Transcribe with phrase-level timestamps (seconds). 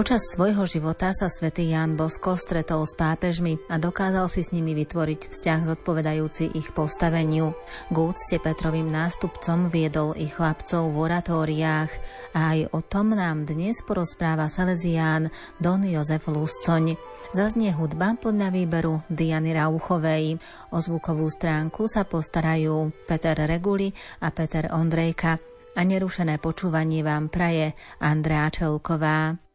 [0.00, 4.72] Počas svojho života sa svätý Ján Bosko stretol s pápežmi a dokázal si s nimi
[4.72, 7.52] vytvoriť vzťah zodpovedajúci ich postaveniu.
[7.92, 11.92] K úcte Petrovým nástupcom viedol ich chlapcov v oratóriách
[12.32, 15.28] a aj o tom nám dnes porozpráva Salesián
[15.60, 16.96] Don Jozef Luscoň.
[17.36, 20.40] Zaznie hudba podľa výberu Diany Rauchovej.
[20.72, 23.92] O zvukovú stránku sa postarajú Peter Reguli
[24.24, 25.36] a Peter Ondrejka
[25.76, 29.49] a nerušené počúvanie vám praje Andrea Čelková.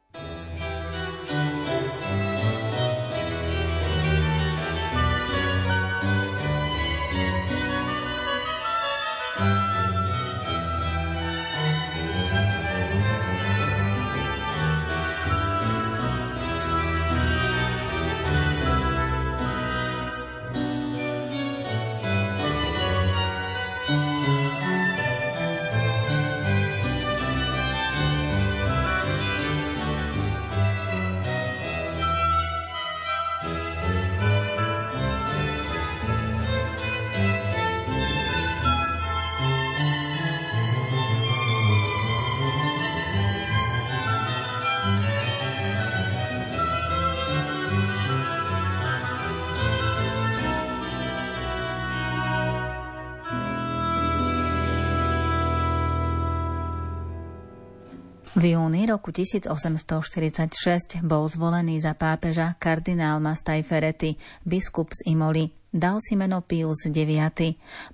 [58.35, 65.56] V júni roku 1846 bol zvolený za pápeža kardinál Mastaj Ferretti, biskup z Imoli.
[65.72, 67.31] Dal si meno Pius IX.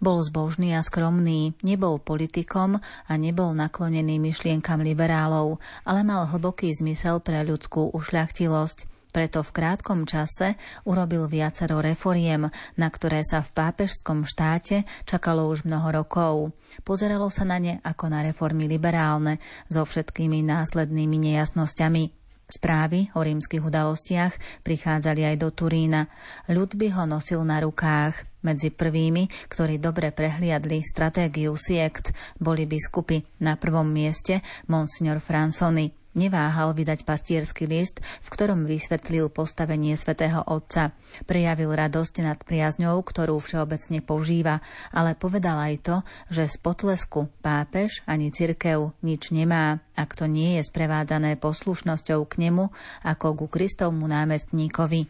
[0.01, 7.21] Bol zbožný a skromný, nebol politikom a nebol naklonený myšlienkam liberálov, ale mal hlboký zmysel
[7.21, 9.00] pre ľudskú ušľachtilosť.
[9.11, 10.55] Preto v krátkom čase
[10.87, 12.47] urobil viacero reforiem,
[12.79, 16.55] na ktoré sa v pápežskom štáte čakalo už mnoho rokov.
[16.87, 22.21] Pozeralo sa na ne ako na reformy liberálne, so všetkými následnými nejasnosťami.
[22.51, 26.11] Správy o rímskych udalostiach prichádzali aj do Turína.
[26.51, 28.27] Ľud by ho nosil na rukách.
[28.43, 33.23] Medzi prvými, ktorí dobre prehliadli stratégiu siekt, boli biskupy.
[33.39, 36.00] Na prvom mieste monsignor Fransony.
[36.11, 40.91] Neváhal vydať pastiersky list, v ktorom vysvetlil postavenie svätého Otca.
[41.23, 44.59] Prejavil radosť nad priazňou, ktorú všeobecne používa,
[44.91, 45.95] ale povedal aj to,
[46.27, 52.33] že z potlesku pápež ani cirkev nič nemá, ak to nie je sprevádzané poslušnosťou k
[52.43, 52.67] nemu
[53.07, 55.07] ako ku Kristovmu námestníkovi.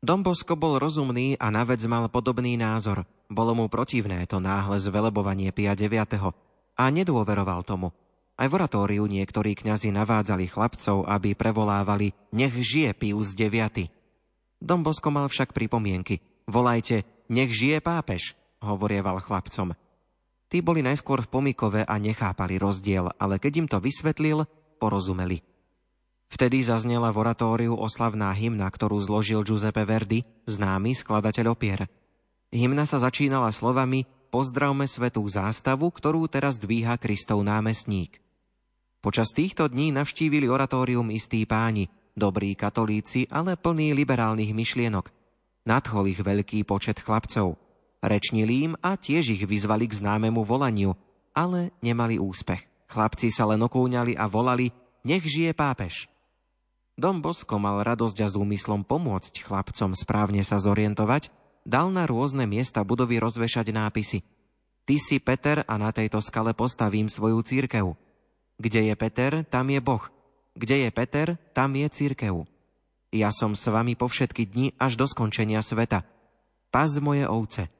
[0.00, 3.04] Dombosko bol rozumný a na vec mal podobný názor.
[3.30, 6.18] Bolo mu protivné to náhle zvelebovanie Pia 9.
[6.74, 7.94] a nedôveroval tomu.
[8.40, 13.84] Aj v oratóriu niektorí kňazi navádzali chlapcov, aby prevolávali Nech žije Pius IX.
[14.56, 16.24] Dom Bosko mal však pripomienky.
[16.48, 18.32] Volajte Nech žije pápež,
[18.64, 19.76] hovorieval chlapcom.
[20.48, 24.48] Tí boli najskôr v pomikove a nechápali rozdiel, ale keď im to vysvetlil,
[24.80, 25.44] porozumeli.
[26.32, 31.92] Vtedy zaznela v oratóriu oslavná hymna, ktorú zložil Giuseppe Verdi, známy skladateľ opier.
[32.48, 38.29] Hymna sa začínala slovami Pozdravme svetú zástavu, ktorú teraz dvíha Kristov námestník.
[39.00, 45.08] Počas týchto dní navštívili oratórium istí páni, dobrí katolíci, ale plní liberálnych myšlienok.
[45.64, 47.56] Nadchol ich veľký počet chlapcov.
[48.04, 50.92] Rečnili im a tiež ich vyzvali k známemu volaniu,
[51.32, 52.60] ale nemali úspech.
[52.92, 54.68] Chlapci sa len okúňali a volali
[55.00, 56.12] Nech žije pápež.
[57.00, 61.32] Dom Bosko mal radosť a s úmyslom pomôcť chlapcom správne sa zorientovať,
[61.64, 64.20] dal na rôzne miesta budovy rozvešať nápisy.
[64.84, 67.96] Ty si Peter a na tejto skale postavím svoju církev.
[68.60, 70.04] Kde je Peter, tam je Boh.
[70.52, 72.44] Kde je Peter, tam je církev.
[73.08, 76.04] Ja som s vami po všetky dni až do skončenia sveta.
[76.68, 77.72] Paz moje ovce.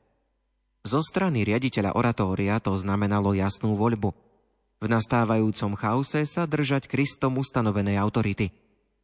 [0.80, 4.16] Zo strany riaditeľa oratória to znamenalo jasnú voľbu.
[4.80, 8.48] V nastávajúcom chaose sa držať Kristom ustanovenej autority.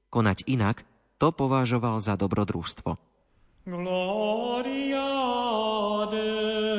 [0.09, 0.81] Konať inak,
[1.21, 2.97] to považoval za dobrodružstvo.
[3.69, 5.13] Gloria
[6.09, 6.76] Deo.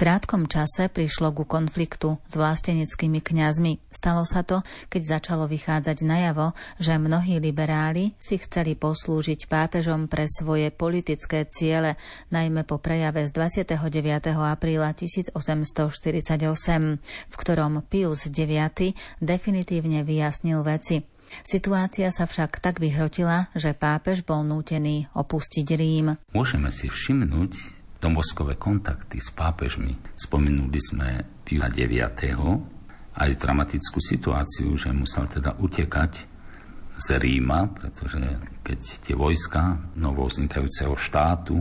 [0.00, 3.84] Krátkom čase prišlo ku konfliktu s vlasteneckými kňazmi.
[3.92, 10.24] Stalo sa to, keď začalo vychádzať najavo, že mnohí liberáli si chceli poslúžiť pápežom pre
[10.24, 12.00] svoje politické ciele,
[12.32, 13.76] najmä po prejave z 29.
[14.40, 15.36] apríla 1848,
[17.28, 21.04] v ktorom Pius IX definitívne vyjasnil veci.
[21.44, 26.16] Situácia sa však tak vyhrotila, že pápež bol nútený opustiť Rím.
[26.32, 29.94] Môžeme si všimnúť, domboskové kontakty s pápežmi.
[30.16, 31.08] Spomenuli sme
[31.44, 33.20] Pia 9.
[33.20, 36.12] aj dramatickú situáciu, že musel teda utekať
[37.00, 38.20] z Ríma, pretože
[38.64, 41.60] keď tie vojska novovznikajúceho štátu,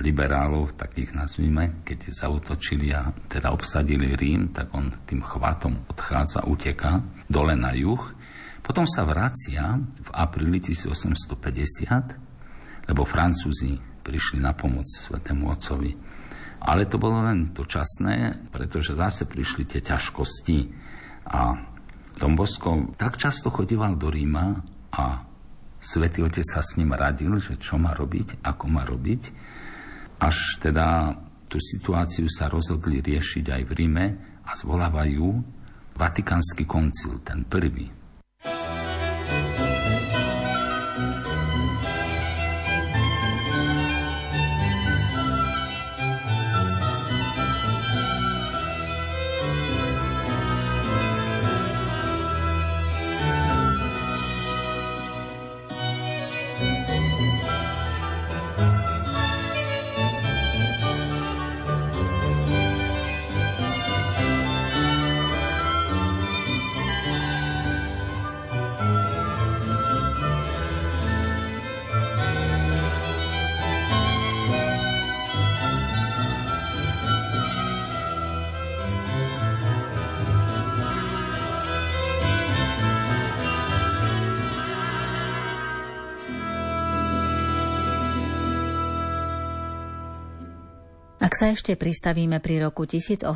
[0.00, 6.42] liberálov, tak ich nazvime, keď zautočili a teda obsadili Rím, tak on tým chvatom odchádza,
[6.48, 8.00] uteka dole na juh.
[8.64, 15.94] Potom sa vracia v apríli 1850, lebo Francúzi prišli na pomoc svetému otcovi.
[16.62, 20.58] Ale to bolo len dočasné, pretože zase prišli tie ťažkosti.
[21.30, 21.58] A
[22.18, 24.62] Don Bosko tak často chodíval do Ríma
[24.94, 25.26] a
[25.82, 29.22] svätý Otec sa s ním radil, že čo má robiť, ako má robiť,
[30.22, 31.18] až teda
[31.50, 34.06] tú situáciu sa rozhodli riešiť aj v Ríme
[34.46, 35.26] a zvolávajú
[35.92, 37.84] Vatikánsky koncil, ten prvý,
[91.42, 93.26] sa ešte pristavíme pri roku 1848,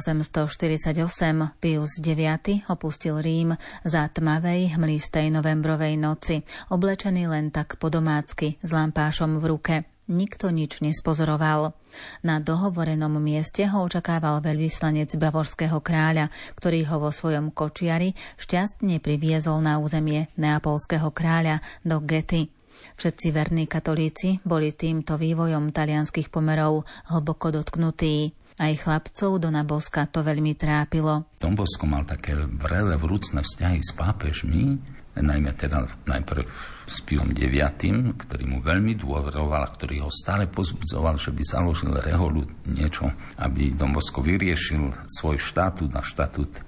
[1.58, 6.38] Pius IX opustil Rím za tmavej, hmlistej novembrovej noci,
[6.70, 9.75] oblečený len tak po domácky, s lampášom v ruke.
[10.06, 11.75] Nikto nič nespozoroval.
[12.22, 19.58] Na dohovorenom mieste ho očakával veľvyslanec bavorského kráľa, ktorý ho vo svojom kočiari šťastne priviezol
[19.66, 22.54] na územie neapolského kráľa do Gety.
[22.97, 28.33] Všetci verní katolíci boli týmto vývojom talianských pomerov hlboko dotknutí.
[28.56, 31.28] Aj chlapcov Dona Boska to veľmi trápilo.
[31.37, 34.80] Don Bosko mal také vrele vrúcne vzťahy s pápežmi,
[35.16, 36.45] najmä teda najprv
[36.85, 41.92] s Piom IX, ktorý mu veľmi dôveroval a ktorý ho stále pozbudzoval, že by založil
[42.00, 43.09] reholu niečo,
[43.40, 46.61] aby Don Bosko vyriešil svoj štatút a štatút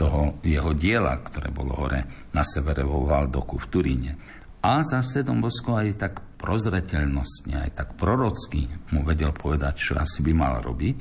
[0.00, 4.12] toho jeho diela, ktoré bolo hore na severe vo Valdoku v Turíne.
[4.60, 10.20] A zase Don Bosco aj tak prozreteľnostne, aj tak prorocky mu vedel povedať, čo asi
[10.20, 10.98] by mal robiť.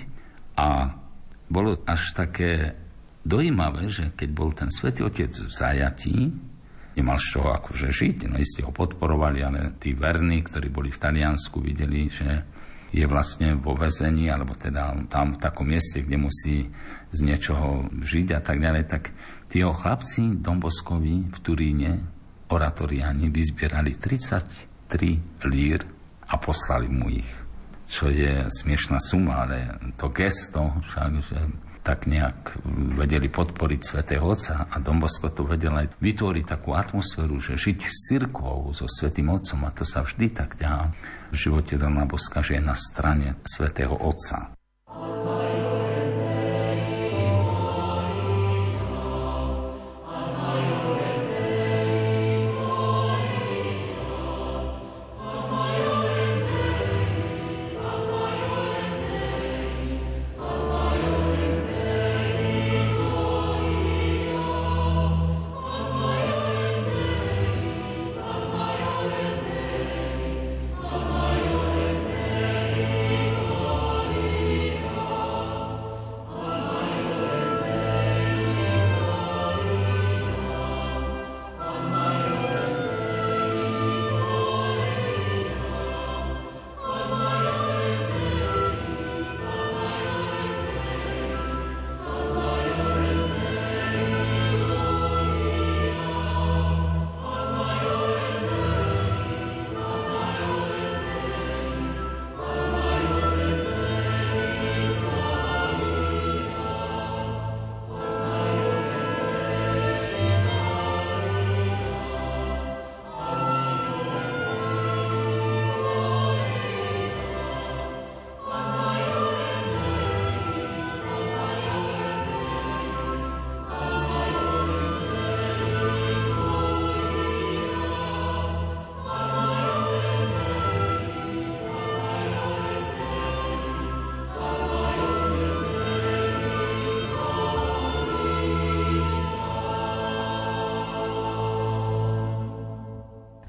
[0.59, 0.95] A
[1.51, 2.75] bolo až také
[3.23, 6.17] dojímavé, že keď bol ten svätý Otec v zajatí,
[6.95, 10.99] nemal z čoho akože žiť, no isté ho podporovali, ale tí verní, ktorí boli v
[10.99, 12.43] Taliansku, videli, že
[12.89, 16.57] je vlastne vo väzení, alebo teda tam v takom mieste, kde musí
[17.13, 19.13] z niečoho žiť a tak ďalej, tak
[19.45, 21.91] tí chlapci Domboskovi v Turíne
[22.49, 25.79] oratoriáni vyzbierali 33 lír
[26.29, 27.31] a poslali mu ich.
[27.89, 31.39] Čo je smiešná suma, ale to gesto však, že
[31.81, 32.61] tak nejak
[32.93, 38.13] vedeli podporiť svätého Otca a Dombosko to vedel aj vytvoriť takú atmosféru, že žiť s
[38.13, 40.93] cirkvou, so svätým Otcom a to sa vždy tak ďa
[41.31, 44.58] v živote Dona Boska, že je na strane svätého Otca.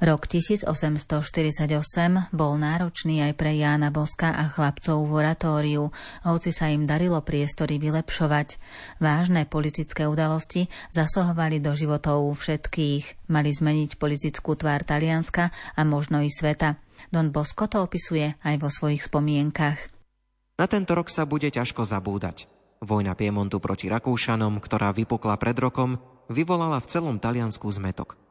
[0.00, 5.92] Rok 1848 bol náročný aj pre Jána Boska a chlapcov v oratóriu,
[6.24, 8.56] hoci sa im darilo priestory vylepšovať.
[8.96, 16.32] Vážne politické udalosti zasahovali do životov všetkých, mali zmeniť politickú tvár Talianska a možno i
[16.32, 16.80] sveta.
[17.12, 19.84] Don Bosco to opisuje aj vo svojich spomienkach.
[20.56, 22.48] Na tento rok sa bude ťažko zabúdať.
[22.80, 26.00] Vojna Piemontu proti Rakúšanom, ktorá vypukla pred rokom,
[26.32, 28.29] vyvolala v celom Taliansku zmetok.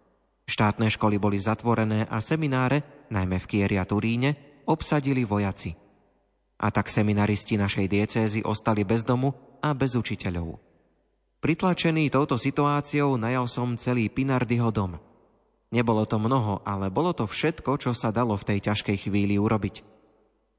[0.49, 5.77] Štátne školy boli zatvorené a semináre, najmä v Kieri a Turíne, obsadili vojaci.
[6.57, 9.29] A tak seminaristi našej diecézy ostali bez domu
[9.61, 10.57] a bez učiteľov.
[11.37, 14.97] Pritlačený touto situáciou najal som celý Pinardyho dom.
[15.69, 19.98] Nebolo to mnoho, ale bolo to všetko, čo sa dalo v tej ťažkej chvíli urobiť.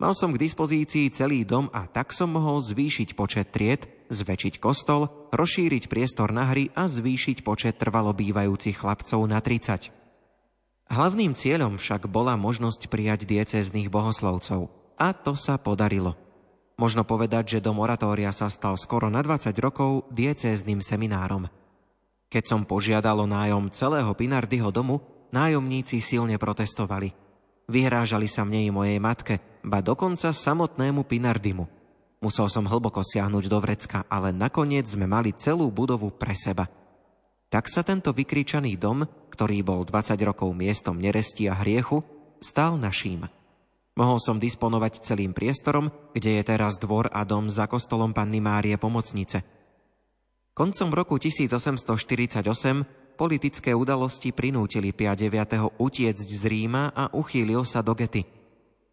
[0.00, 5.28] Mal som k dispozícii celý dom a tak som mohol zvýšiť počet tried, zväčšiť kostol,
[5.28, 9.92] rozšíriť priestor na hry a zvýšiť počet trvalo bývajúcich chlapcov na 30.
[10.88, 14.72] Hlavným cieľom však bola možnosť prijať diecéznych bohoslovcov.
[14.96, 16.16] A to sa podarilo.
[16.80, 21.44] Možno povedať, že dom oratória sa stal skoro na 20 rokov diecézným seminárom.
[22.32, 27.12] Keď som požiadal o nájom celého Pinardyho domu, nájomníci silne protestovali–
[27.70, 31.64] Vyhrážali sa mne i mojej matke, ba dokonca samotnému Pinardimu.
[32.20, 36.68] Musel som hlboko siahnuť do vrecka, ale nakoniec sme mali celú budovu pre seba.
[37.48, 42.04] Tak sa tento vykričaný dom, ktorý bol 20 rokov miestom neresti a hriechu,
[42.38, 43.26] stal naším.
[43.96, 48.78] Mohol som disponovať celým priestorom, kde je teraz dvor a dom za kostolom Panny Márie
[48.78, 49.42] Pomocnice.
[50.54, 52.46] Koncom roku 1848
[53.20, 55.72] politické udalosti prinútili Pia IX.
[55.76, 58.39] utiecť z Ríma a uchýlil sa do Gety.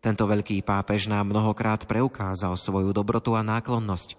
[0.08, 4.16] Tento veľký pápež nám mnohokrát preukázal svoju dobrotu a náklonnosť.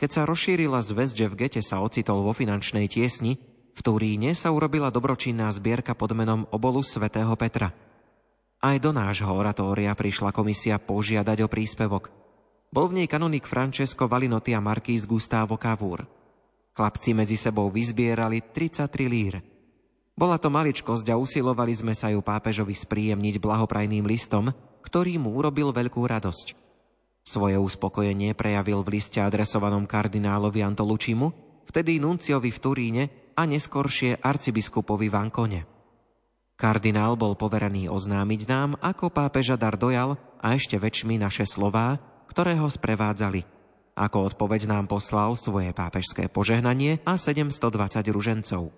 [0.00, 3.36] Keď sa rozšírila zväzť, že v Gete sa ocitol vo finančnej tiesni,
[3.76, 7.68] v Turíne sa urobila dobročinná zbierka pod menom Obolu svätého Petra.
[8.64, 12.08] Aj do nášho oratória prišla komisia požiadať o príspevok.
[12.72, 16.00] Bol v nej kanonik Francesco Valinotti a markýz Gustavo Cavour.
[16.72, 19.36] Chlapci medzi sebou vyzbierali 33 lír.
[20.16, 24.48] Bola to maličkosť a usilovali sme sa ju pápežovi spríjemniť blahoprajným listom,
[24.90, 26.58] ktorý mu urobil veľkú radosť.
[27.22, 31.30] Svoje uspokojenie prejavil v liste adresovanom kardinálovi Antolučimu,
[31.70, 33.04] vtedy nunciovi v Turíne
[33.38, 35.60] a neskoršie arcibiskupovi v Ankone.
[36.58, 42.58] Kardinál bol poverený oznámiť nám, ako pápeža dar dojal a ešte väčšmi naše slová, ktoré
[42.58, 43.46] ho sprevádzali–
[44.00, 48.72] ako odpoveď nám poslal svoje pápežské požehnanie a 720 ružencov.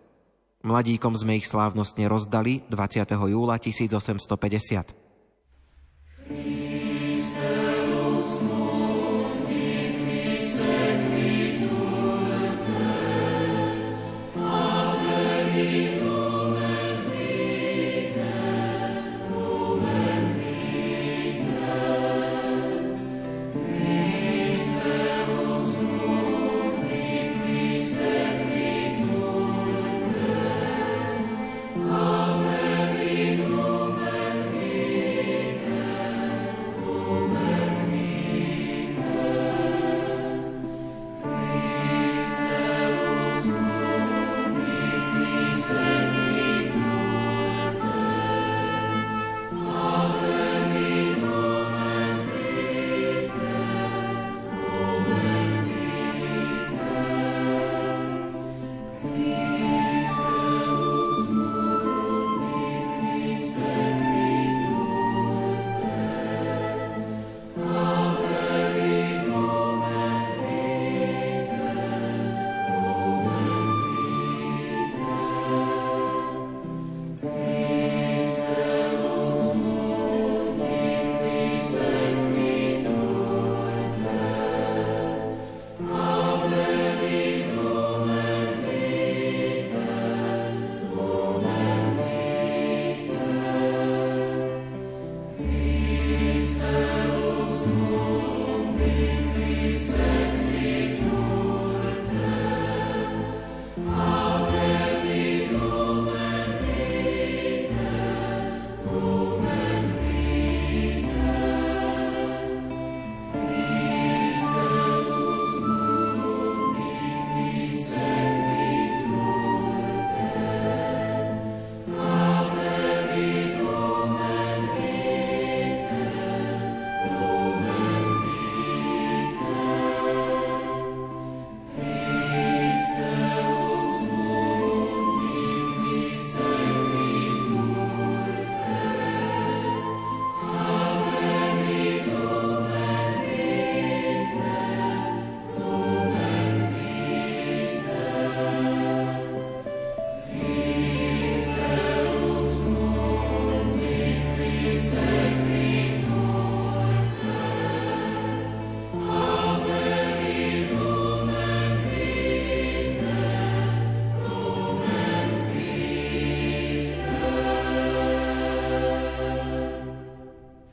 [0.66, 3.06] Mladíkom sme ich slávnostne rozdali 20.
[3.30, 5.01] júla 1850.
[6.34, 6.81] You.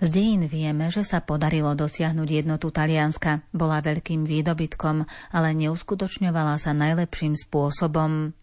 [0.09, 3.45] Z dejín vieme, že sa podarilo dosiahnuť jednotu Talianska.
[3.53, 8.33] Bola veľkým výdobytkom, ale neuskutočňovala sa najlepším spôsobom.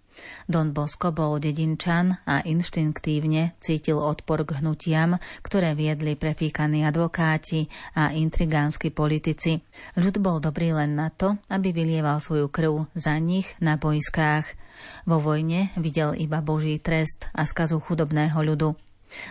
[0.47, 7.67] Don Bosco bol dedinčan a inštinktívne cítil odpor k hnutiam, ktoré viedli prefíkaní advokáti
[7.99, 9.59] a intrigánsky politici.
[9.99, 14.55] Ľud bol dobrý len na to, aby vylieval svoju krv za nich na boiskách.
[15.03, 18.86] Vo vojne videl iba Boží trest a skazu chudobného ľudu.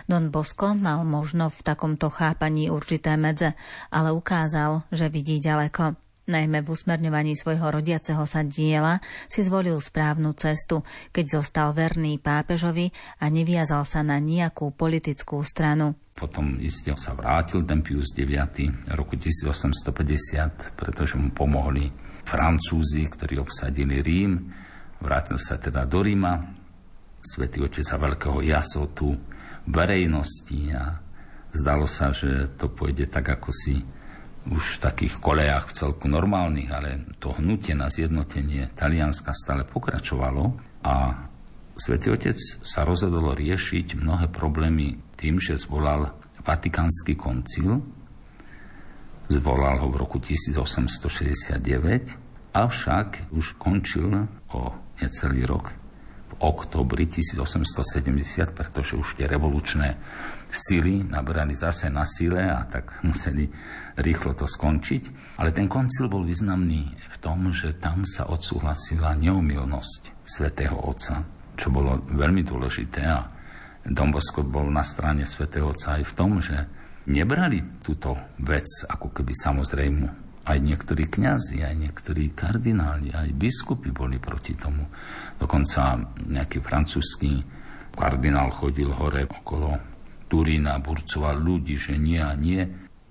[0.06, 3.54] Don Bosco mal možno v takomto chápaní určité medze,
[3.90, 5.96] ale ukázal, že vidí ďaleko.
[6.26, 8.98] Najmä v usmerňovaní svojho rodiaceho sa diela
[9.30, 10.82] si zvolil správnu cestu,
[11.14, 12.90] keď zostal verný pápežovi
[13.22, 15.94] a neviazal sa na nejakú politickú stranu.
[16.18, 18.50] Potom iste sa vrátil ten Pius IX
[18.90, 21.94] roku 1850, pretože mu pomohli
[22.26, 24.50] Francúzi, ktorí obsadili Rím.
[24.98, 26.42] Vrátil sa teda do Ríma.
[27.22, 29.14] Svetý otec a veľkého jasotu
[29.66, 31.02] verejnosti a
[31.50, 33.82] zdalo sa, že to pôjde tak, ako si
[34.46, 40.54] už v takých kolejách celku normálnych, ale to hnutie na zjednotenie Talianska stále pokračovalo
[40.86, 41.26] a
[41.76, 46.08] Svetý Otec sa rozhodol riešiť mnohé problémy tým, že zvolal
[46.40, 47.82] Vatikánsky koncil,
[49.28, 55.74] zvolal ho v roku 1869, avšak už končil o necelý rok
[56.40, 59.96] oktobri 1870, pretože už tie revolučné
[60.52, 63.48] síly nabrali zase na sile a tak museli
[63.96, 65.36] rýchlo to skončiť.
[65.40, 71.24] Ale ten koncil bol významný v tom, že tam sa odsúhlasila neomilnosť svätého Otca,
[71.56, 73.20] čo bolo veľmi dôležité a
[73.86, 76.58] Don Bosco bol na strane svätého Otca aj v tom, že
[77.06, 84.22] nebrali túto vec ako keby samozrejmu aj niektorí kňazi, aj niektorí kardináli, aj biskupy boli
[84.22, 84.86] proti tomu.
[85.34, 87.42] Dokonca nejaký francúzsky
[87.90, 89.74] kardinál chodil hore okolo
[90.26, 92.62] Turína, burcoval ľudí, že nie a nie.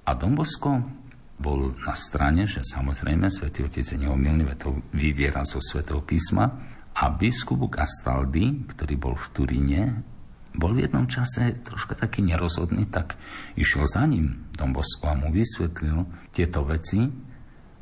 [0.05, 0.83] A Dombosko
[1.35, 6.47] bol na strane, že samozrejme svätý Otec je neomilný, to vyviera zo svätého písma.
[6.95, 9.83] A biskup Gastaldi, ktorý bol v Turíne,
[10.55, 13.19] bol v jednom čase troška taký nerozhodný, tak
[13.59, 17.05] išiel za ním Dombosko a mu vysvetlil tieto veci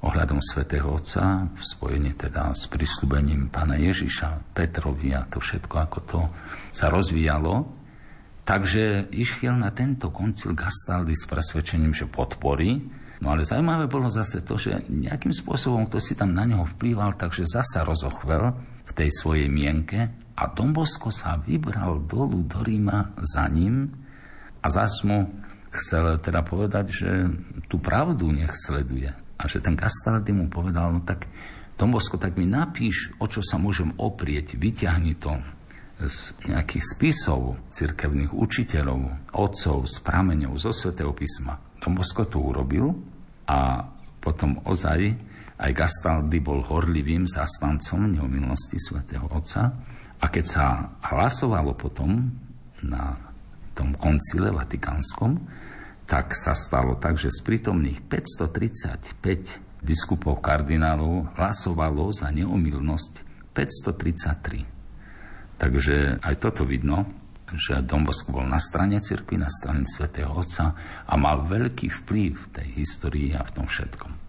[0.04, 6.00] ohľadom svätého Otca v spojení teda s prislúbením pána Ježiša, Petrovi a to všetko, ako
[6.04, 6.20] to
[6.76, 7.64] sa rozvíjalo.
[8.44, 12.84] Takže išiel na tento koncil Gastaldi s presvedčením, že podporí.
[13.24, 17.16] No ale zaujímavé bolo zase to, že nejakým spôsobom kto si tam na neho vplýval,
[17.16, 18.52] takže zasa rozochvel
[18.84, 23.94] v tej svojej mienke a Dombosko sa vybral dolu do Ríma za ním
[24.64, 25.30] a zas mu
[25.74, 27.12] chcel teda povedať, že
[27.70, 29.10] tú pravdu nech sleduje.
[29.14, 31.26] A že ten Castaldi mu povedal, no tak
[31.74, 35.34] Dombosko, tak mi napíš, o čo sa môžem oprieť, vyťahni to
[36.04, 41.58] z nejakých spisov cirkevných učiteľov, otcov, z prameňov, zo svätého písma.
[41.82, 42.94] Dombosko to urobil
[43.50, 43.84] a
[44.22, 45.14] potom ozaj
[45.60, 49.72] aj Gastaldi bol horlivým zastancom neomilnosti svätého Otca.
[50.24, 52.32] A keď sa hlasovalo potom
[52.80, 53.20] na
[53.76, 55.36] tom koncile vatikánskom,
[56.08, 63.14] tak sa stalo tak, že z prítomných 535 biskupov kardinálov hlasovalo za neomilnosť
[63.52, 65.60] 533.
[65.60, 67.04] Takže aj toto vidno,
[67.54, 70.72] že Don Bosco bol na strane cirkvi, na strane svätého Otca
[71.04, 74.23] a mal veľký vplyv v tej histórii a v tom všetkom.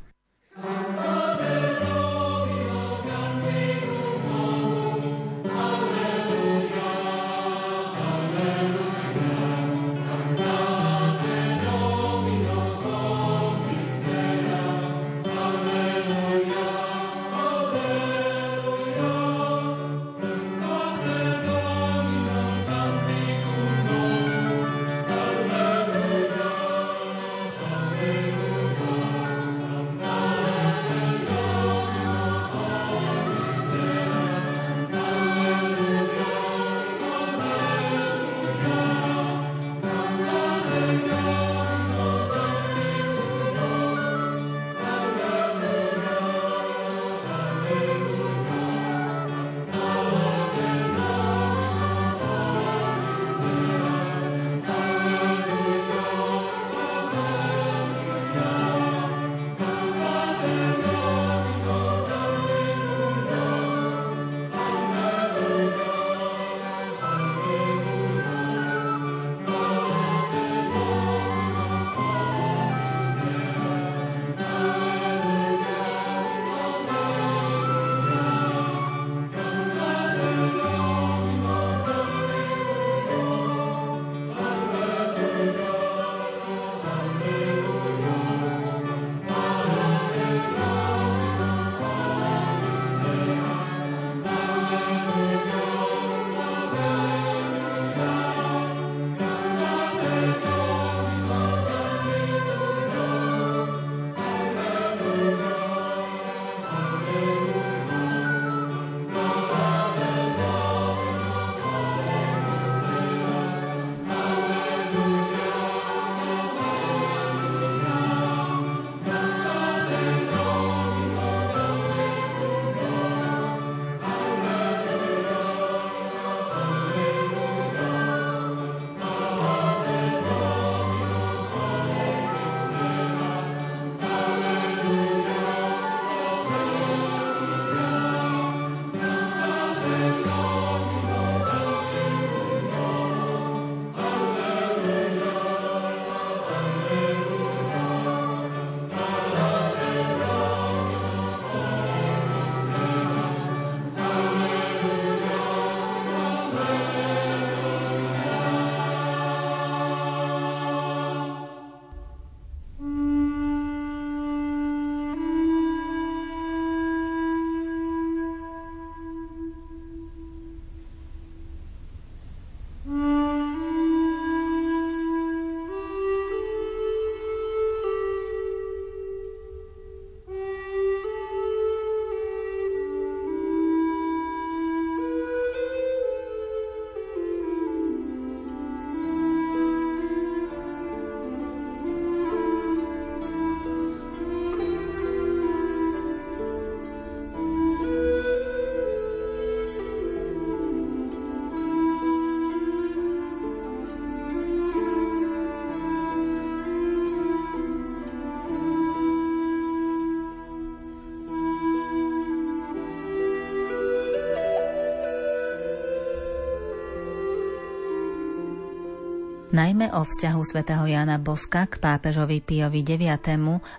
[219.54, 223.22] Najmä o vzťahu svätého Jana Boska k pápežovi Piovi IX.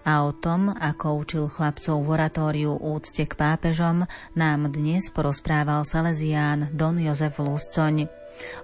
[0.08, 4.08] a o tom, ako učil chlapcov v oratóriu úcte k pápežom,
[4.40, 8.08] nám dnes porozprával Salesián Don Jozef Luscoň.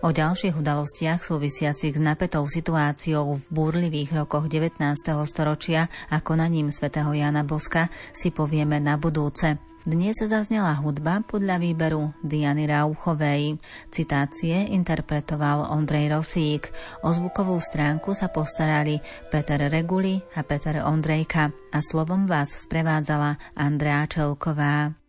[0.08, 4.80] O ďalších udalostiach súvisiacich s napätou situáciou v búrlivých rokoch 19.
[5.28, 9.71] storočia a konaním svätého Jana Boska si povieme na budúce.
[9.82, 13.58] Dnes zaznela hudba podľa výberu Diany Rauchovej.
[13.90, 16.70] Citácie interpretoval Ondrej Rosík.
[17.02, 19.02] O zvukovú stránku sa postarali
[19.34, 25.01] Peter Reguli a Peter Ondrejka a slovom vás sprevádzala Andrea Čelková.